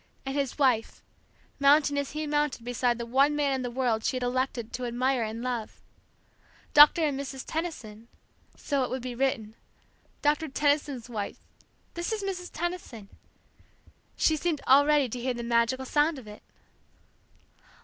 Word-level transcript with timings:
and 0.25 0.35
his 0.35 0.57
wife, 0.57 1.03
mounting 1.59 1.95
as 1.95 2.13
he 2.13 2.25
mounted 2.25 2.65
beside 2.65 2.97
the 2.97 3.05
one 3.05 3.35
man 3.35 3.53
in 3.53 3.61
the 3.61 3.69
world 3.69 4.03
she 4.03 4.15
had 4.15 4.23
elected 4.23 4.73
to 4.73 4.85
admire 4.87 5.21
and 5.21 5.43
love. 5.43 5.79
"Doctor 6.73 7.03
and 7.03 7.19
Mrs. 7.19 7.45
John 7.45 7.61
Tenison" 7.65 8.07
so 8.67 8.83
it 8.83 8.89
would 8.89 9.03
be 9.03 9.13
written. 9.13 9.53
"Doctor 10.23 10.47
Tenison's 10.47 11.07
wife" 11.07 11.37
"This 11.93 12.11
is 12.11 12.23
Mrs. 12.23 12.51
Tenison" 12.51 13.09
she 14.17 14.35
seemed 14.35 14.61
already 14.67 15.07
to 15.07 15.19
hear 15.19 15.35
the 15.35 15.43
magical 15.43 15.85
sound 15.85 16.17
of 16.17 16.25
it! 16.25 16.41